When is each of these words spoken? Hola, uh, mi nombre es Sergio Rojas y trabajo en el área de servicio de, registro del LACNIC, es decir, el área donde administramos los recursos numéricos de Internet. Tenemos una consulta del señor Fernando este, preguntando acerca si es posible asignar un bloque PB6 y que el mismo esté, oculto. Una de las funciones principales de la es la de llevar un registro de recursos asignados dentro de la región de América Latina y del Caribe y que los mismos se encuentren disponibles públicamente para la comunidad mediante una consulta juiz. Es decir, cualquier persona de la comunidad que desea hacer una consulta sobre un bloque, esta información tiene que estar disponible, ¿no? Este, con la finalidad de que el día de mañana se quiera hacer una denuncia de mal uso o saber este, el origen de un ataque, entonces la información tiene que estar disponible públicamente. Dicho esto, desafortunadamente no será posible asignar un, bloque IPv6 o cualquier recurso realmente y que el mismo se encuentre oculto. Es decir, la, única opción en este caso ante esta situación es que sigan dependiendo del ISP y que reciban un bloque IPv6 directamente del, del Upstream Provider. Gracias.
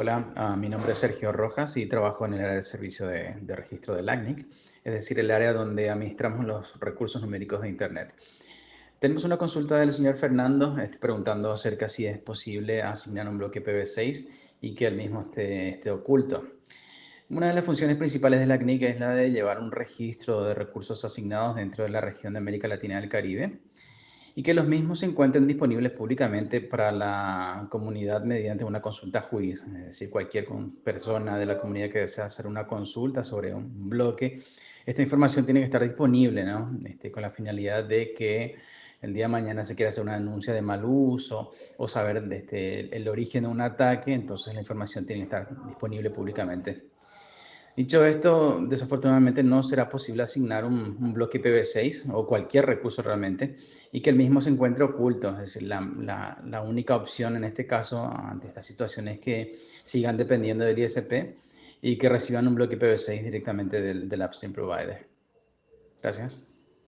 Hola, 0.00 0.32
uh, 0.36 0.56
mi 0.56 0.68
nombre 0.68 0.92
es 0.92 0.98
Sergio 0.98 1.32
Rojas 1.32 1.76
y 1.76 1.86
trabajo 1.86 2.24
en 2.24 2.34
el 2.34 2.40
área 2.42 2.54
de 2.54 2.62
servicio 2.62 3.08
de, 3.08 3.34
registro 3.48 3.96
del 3.96 4.06
LACNIC, 4.06 4.46
es 4.84 4.92
decir, 4.92 5.18
el 5.18 5.28
área 5.28 5.52
donde 5.52 5.90
administramos 5.90 6.46
los 6.46 6.78
recursos 6.78 7.20
numéricos 7.20 7.62
de 7.62 7.68
Internet. 7.68 8.14
Tenemos 9.00 9.24
una 9.24 9.38
consulta 9.38 9.76
del 9.78 9.90
señor 9.90 10.14
Fernando 10.14 10.78
este, 10.78 10.98
preguntando 10.98 11.50
acerca 11.50 11.88
si 11.88 12.06
es 12.06 12.16
posible 12.16 12.80
asignar 12.80 13.28
un 13.28 13.38
bloque 13.38 13.60
PB6 13.60 14.28
y 14.60 14.76
que 14.76 14.86
el 14.86 14.94
mismo 14.94 15.22
esté, 15.22 15.90
oculto. 15.90 16.46
Una 17.30 17.48
de 17.48 17.54
las 17.54 17.64
funciones 17.64 17.96
principales 17.96 18.38
de 18.38 18.46
la 18.46 18.54
es 18.54 19.00
la 19.00 19.16
de 19.16 19.32
llevar 19.32 19.58
un 19.58 19.72
registro 19.72 20.44
de 20.44 20.54
recursos 20.54 21.04
asignados 21.04 21.56
dentro 21.56 21.82
de 21.82 21.90
la 21.90 22.00
región 22.00 22.34
de 22.34 22.38
América 22.38 22.68
Latina 22.68 22.98
y 22.98 23.00
del 23.00 23.10
Caribe 23.10 23.58
y 24.38 24.42
que 24.44 24.54
los 24.54 24.68
mismos 24.68 25.00
se 25.00 25.06
encuentren 25.06 25.48
disponibles 25.48 25.90
públicamente 25.90 26.60
para 26.60 26.92
la 26.92 27.66
comunidad 27.68 28.22
mediante 28.22 28.62
una 28.64 28.80
consulta 28.80 29.20
juiz. 29.20 29.66
Es 29.66 29.86
decir, 29.86 30.10
cualquier 30.10 30.46
persona 30.84 31.36
de 31.36 31.44
la 31.44 31.58
comunidad 31.58 31.90
que 31.90 31.98
desea 31.98 32.26
hacer 32.26 32.46
una 32.46 32.64
consulta 32.64 33.24
sobre 33.24 33.52
un 33.52 33.88
bloque, 33.90 34.40
esta 34.86 35.02
información 35.02 35.44
tiene 35.44 35.58
que 35.58 35.64
estar 35.64 35.82
disponible, 35.82 36.44
¿no? 36.44 36.70
Este, 36.84 37.10
con 37.10 37.22
la 37.22 37.32
finalidad 37.32 37.82
de 37.82 38.14
que 38.14 38.54
el 39.02 39.12
día 39.12 39.24
de 39.24 39.32
mañana 39.32 39.64
se 39.64 39.74
quiera 39.74 39.90
hacer 39.90 40.04
una 40.04 40.14
denuncia 40.14 40.54
de 40.54 40.62
mal 40.62 40.84
uso 40.84 41.50
o 41.76 41.88
saber 41.88 42.22
este, 42.32 42.96
el 42.96 43.08
origen 43.08 43.42
de 43.42 43.48
un 43.48 43.60
ataque, 43.60 44.14
entonces 44.14 44.54
la 44.54 44.60
información 44.60 45.04
tiene 45.04 45.22
que 45.22 45.34
estar 45.34 45.66
disponible 45.66 46.10
públicamente. 46.10 46.90
Dicho 47.78 48.04
esto, 48.04 48.60
desafortunadamente 48.68 49.44
no 49.44 49.62
será 49.62 49.88
posible 49.88 50.24
asignar 50.24 50.64
un, 50.64 51.12
bloque 51.14 51.40
IPv6 51.40 52.10
o 52.12 52.26
cualquier 52.26 52.66
recurso 52.66 53.02
realmente 53.02 53.54
y 53.92 54.00
que 54.00 54.10
el 54.10 54.16
mismo 54.16 54.40
se 54.40 54.50
encuentre 54.50 54.82
oculto. 54.82 55.30
Es 55.30 55.38
decir, 55.38 55.62
la, 55.62 56.64
única 56.66 56.96
opción 56.96 57.36
en 57.36 57.44
este 57.44 57.68
caso 57.68 58.04
ante 58.04 58.48
esta 58.48 58.62
situación 58.62 59.06
es 59.06 59.20
que 59.20 59.60
sigan 59.84 60.16
dependiendo 60.16 60.64
del 60.64 60.76
ISP 60.76 61.36
y 61.80 61.96
que 61.96 62.08
reciban 62.08 62.48
un 62.48 62.56
bloque 62.56 62.76
IPv6 62.76 63.22
directamente 63.22 63.80
del, 63.80 64.08
del 64.08 64.22
Upstream 64.22 64.54
Provider. 64.54 65.06
Gracias. 66.02 66.48